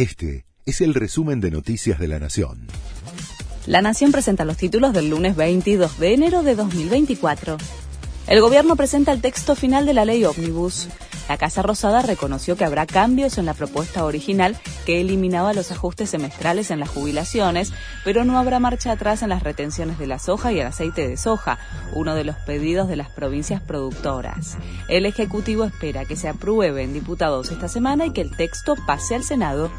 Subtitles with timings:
[0.00, 2.68] Este es el resumen de Noticias de la Nación.
[3.66, 7.58] La Nación presenta los títulos del lunes 22 de enero de 2024.
[8.26, 10.88] El gobierno presenta el texto final de la ley ómnibus.
[11.30, 16.10] La Casa Rosada reconoció que habrá cambios en la propuesta original que eliminaba los ajustes
[16.10, 17.72] semestrales en las jubilaciones,
[18.04, 21.16] pero no habrá marcha atrás en las retenciones de la soja y el aceite de
[21.16, 21.60] soja,
[21.92, 24.58] uno de los pedidos de las provincias productoras.
[24.88, 29.14] El Ejecutivo espera que se apruebe en diputados esta semana y que el texto pase
[29.14, 29.70] al Senado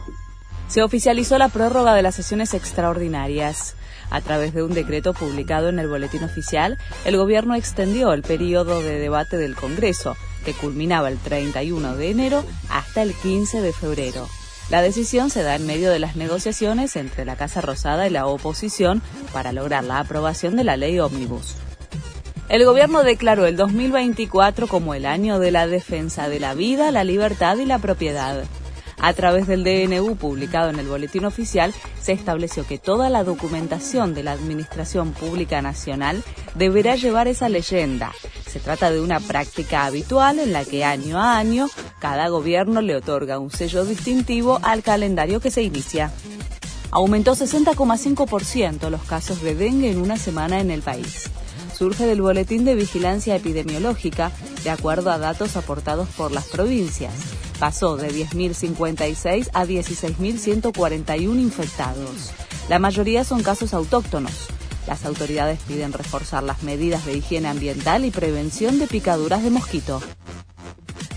[0.70, 3.76] se oficializó la prórroga de las sesiones extraordinarias.
[4.10, 8.82] A través de un decreto publicado en el Boletín Oficial, el Gobierno extendió el periodo
[8.82, 14.28] de debate del Congreso, que culminaba el 31 de enero hasta el 15 de febrero.
[14.70, 18.26] La decisión se da en medio de las negociaciones entre la Casa Rosada y la
[18.26, 19.02] oposición
[19.34, 21.56] para lograr la aprobación de la ley ómnibus.
[22.48, 27.04] El gobierno declaró el 2024 como el año de la defensa de la vida, la
[27.04, 28.44] libertad y la propiedad.
[29.00, 34.14] A través del DNU publicado en el Boletín Oficial, se estableció que toda la documentación
[34.14, 38.12] de la Administración Pública Nacional deberá llevar esa leyenda.
[38.52, 42.96] Se trata de una práctica habitual en la que año a año cada gobierno le
[42.96, 46.12] otorga un sello distintivo al calendario que se inicia.
[46.92, 51.30] Aumentó 60,5% los casos de dengue en una semana en el país
[51.74, 54.32] surge del Boletín de Vigilancia Epidemiológica,
[54.64, 57.12] de acuerdo a datos aportados por las provincias
[57.62, 62.32] pasó de 10.056 a 16.141 infectados.
[62.70, 64.48] La mayoría son casos autóctonos.
[64.88, 70.02] Las autoridades piden reforzar las medidas de higiene ambiental y prevención de picaduras de mosquito.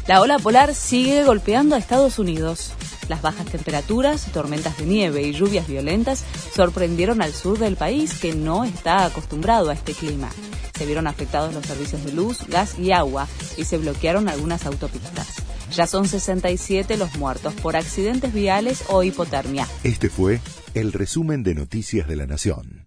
[0.06, 2.72] La ola polar sigue golpeando a Estados Unidos.
[3.08, 8.34] Las bajas temperaturas, tormentas de nieve y lluvias violentas sorprendieron al sur del país que
[8.34, 10.30] no está acostumbrado a este clima.
[10.76, 15.28] Se vieron afectados los servicios de luz, gas y agua y se bloquearon algunas autopistas.
[15.72, 19.66] Ya son 67 los muertos por accidentes viales o hipotermia.
[19.82, 20.40] Este fue
[20.74, 22.86] el resumen de Noticias de la Nación.